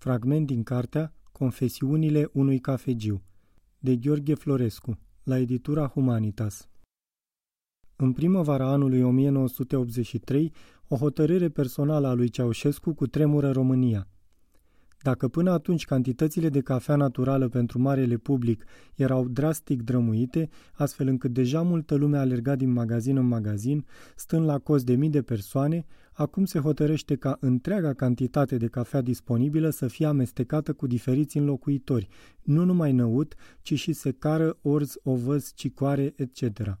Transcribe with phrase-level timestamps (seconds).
[0.00, 3.22] Fragment din cartea Confesiunile unui cafegiu
[3.78, 6.68] de Gheorghe Florescu la editura Humanitas.
[7.96, 10.52] În primăvara anului 1983,
[10.88, 14.08] o hotărâre personală a lui Ceaușescu cu tremură România–
[15.02, 18.64] dacă până atunci cantitățile de cafea naturală pentru marele public
[18.94, 24.58] erau drastic drămuite, astfel încât deja multă lume alerga din magazin în magazin, stând la
[24.58, 29.86] cost de mii de persoane, acum se hotărăște ca întreaga cantitate de cafea disponibilă să
[29.86, 32.08] fie amestecată cu diferiți înlocuitori,
[32.42, 36.78] nu numai năut, ci și secară, orz, ovăz, cicoare, etc.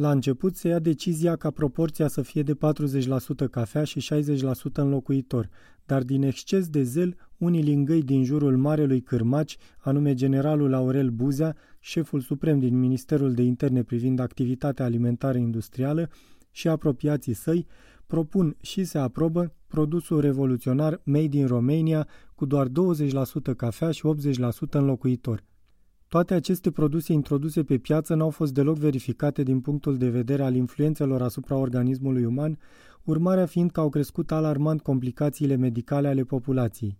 [0.00, 5.48] La început se ia decizia ca proporția să fie de 40% cafea și 60% înlocuitor,
[5.86, 11.56] dar din exces de zel, unii lingăi din jurul Marelui Cârmaci, anume generalul Aurel Buzea,
[11.78, 16.10] șeful suprem din Ministerul de Interne privind activitatea alimentară industrială,
[16.50, 17.66] și apropiații săi,
[18.06, 22.70] propun și se aprobă produsul revoluționar Made in Romania cu doar 20%
[23.56, 24.02] cafea și
[24.68, 25.48] 80% înlocuitor.
[26.10, 30.54] Toate aceste produse introduse pe piață n-au fost deloc verificate din punctul de vedere al
[30.54, 32.58] influențelor asupra organismului uman,
[33.04, 36.98] urmarea fiind că au crescut alarmant complicațiile medicale ale populației.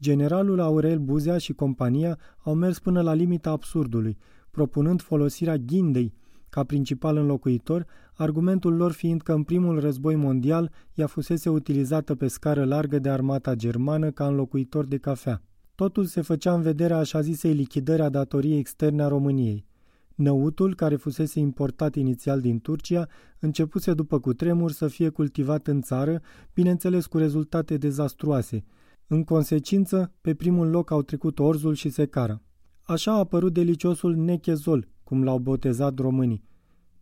[0.00, 4.18] Generalul Aurel Buzea și compania au mers până la limita absurdului,
[4.50, 6.14] propunând folosirea ghindei
[6.48, 12.28] ca principal înlocuitor, argumentul lor fiind că în primul război mondial ea fusese utilizată pe
[12.28, 15.42] scară largă de armata germană ca înlocuitor de cafea.
[15.74, 19.66] Totul se făcea în vederea așa zisei lichidări a datoriei externe a României.
[20.14, 23.08] Năutul, care fusese importat inițial din Turcia,
[23.38, 26.20] începuse după cutremur să fie cultivat în țară,
[26.54, 28.64] bineînțeles cu rezultate dezastruoase.
[29.06, 32.42] În consecință, pe primul loc au trecut orzul și secara.
[32.82, 36.44] Așa a apărut deliciosul nechezol, cum l-au botezat românii.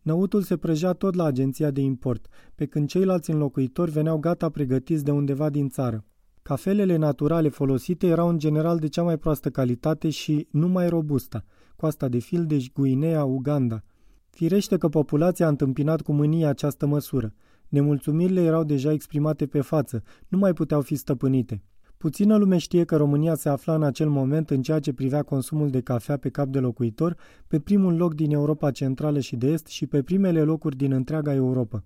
[0.01, 5.03] Năutul se prăjea tot la agenția de import, pe când ceilalți înlocuitori veneau gata pregătiți
[5.03, 6.05] de undeva din țară.
[6.43, 11.43] Cafelele naturale folosite erau în general de cea mai proastă calitate și numai robusta,
[11.75, 13.83] coasta de Fildeș, Guinea, Uganda.
[14.29, 17.33] Firește că populația a întâmpinat cu mânie această măsură.
[17.67, 21.63] Nemulțumirile erau deja exprimate pe față, nu mai puteau fi stăpânite.
[21.97, 25.69] Puțină lume știe că România se afla în acel moment în ceea ce privea consumul
[25.69, 27.17] de cafea pe cap de locuitor
[27.47, 31.33] pe primul loc din Europa Centrală și de Est și pe primele locuri din întreaga
[31.33, 31.83] Europa.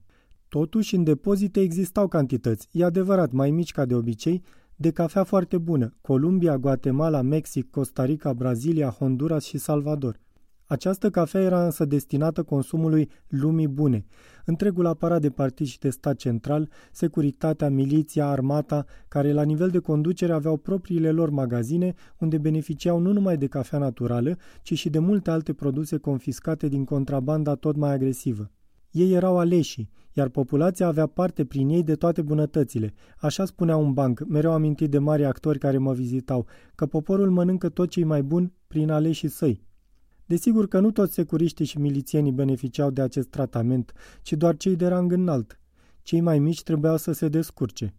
[0.49, 4.43] Totuși, în depozite existau cantități, e adevărat, mai mici ca de obicei,
[4.75, 10.19] de cafea foarte bună, Columbia, Guatemala, Mexic, Costa Rica, Brazilia, Honduras și Salvador.
[10.65, 14.05] Această cafea era însă destinată consumului lumii bune.
[14.45, 19.79] Întregul aparat de partid și de stat central, securitatea, miliția, armata, care la nivel de
[19.79, 24.99] conducere aveau propriile lor magazine, unde beneficiau nu numai de cafea naturală, ci și de
[24.99, 28.51] multe alte produse confiscate din contrabanda tot mai agresivă.
[28.91, 32.93] Ei erau aleși, iar populația avea parte prin ei de toate bunătățile.
[33.19, 37.69] Așa spunea un banc, mereu amintit de mari actori care mă vizitau, că poporul mănâncă
[37.69, 39.65] tot cei mai buni prin aleșii săi.
[40.25, 44.87] Desigur că nu toți securiștii și milițienii beneficiau de acest tratament, ci doar cei de
[44.87, 45.59] rang înalt.
[46.01, 47.93] Cei mai mici trebuiau să se descurce.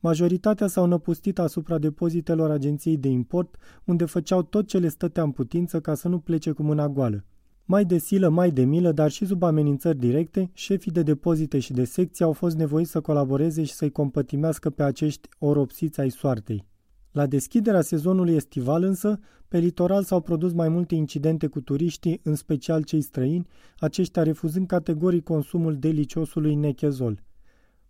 [0.00, 5.30] Majoritatea s-au năpustit asupra depozitelor agenției de import, unde făceau tot ce le stătea în
[5.30, 7.24] putință ca să nu plece cu mâna goală.
[7.70, 11.72] Mai de silă, mai de milă, dar și sub amenințări directe, șefii de depozite și
[11.72, 16.66] de secții au fost nevoiți să colaboreze și să-i compătimească pe acești oropsiți ai soartei.
[17.12, 22.34] La deschiderea sezonului estival însă, pe litoral s-au produs mai multe incidente cu turiștii, în
[22.34, 23.46] special cei străini,
[23.78, 27.22] aceștia refuzând categoric consumul deliciosului nechezol.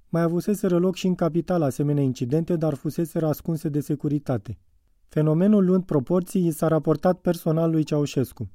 [0.08, 4.58] Mai avuseseră loc și în capital asemenea incidente, dar fusese ascunse de securitate.
[5.08, 8.50] Fenomenul luând proporții i s-a raportat personal lui Ceaușescu.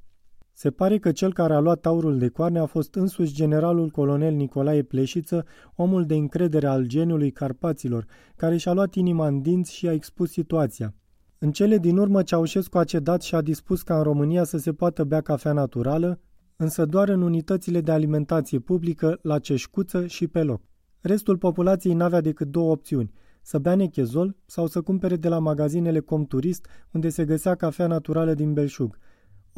[0.58, 4.34] Se pare că cel care a luat taurul de coarne a fost însuși generalul colonel
[4.34, 5.46] Nicolae Pleșiță,
[5.76, 8.06] omul de încredere al geniului Carpaților,
[8.36, 10.94] care și-a luat inima în dinți și a expus situația.
[11.38, 14.74] În cele din urmă, Ceaușescu a cedat și a dispus ca în România să se
[14.74, 16.20] poată bea cafea naturală,
[16.56, 20.62] însă doar în unitățile de alimentație publică, la ceșcuță și pe loc.
[21.02, 23.12] Restul populației n-avea decât două opțiuni,
[23.42, 28.34] să bea nechezol sau să cumpere de la magazinele Comturist, unde se găsea cafea naturală
[28.34, 28.98] din belșug–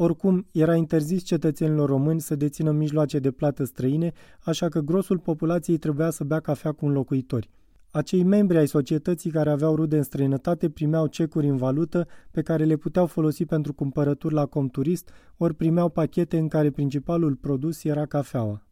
[0.00, 5.78] oricum, era interzis cetățenilor români să dețină mijloace de plată străine, așa că grosul populației
[5.78, 7.50] trebuia să bea cafea cu înlocuitori.
[7.90, 12.64] Acei membri ai societății care aveau rude în străinătate primeau cecuri în valută pe care
[12.64, 18.06] le puteau folosi pentru cumpărături la comturist, ori primeau pachete în care principalul produs era
[18.06, 18.66] cafeaua.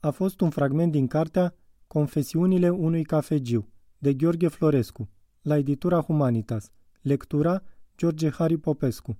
[0.00, 1.54] A fost un fragment din cartea
[1.86, 3.68] Confesiunile unui cafegiu,
[3.98, 5.08] de Gheorghe Florescu,
[5.42, 6.70] la editura Humanitas.
[7.00, 7.62] Lectura
[7.96, 9.18] George Hari Popescu